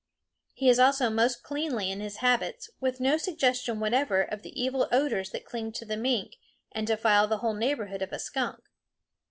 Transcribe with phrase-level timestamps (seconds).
[0.55, 4.87] He is also most cleanly in his habits, with no suggestion whatever of the evil
[4.91, 6.37] odors that cling to the mink
[6.71, 8.63] and defile the whole neighborhood of a skunk.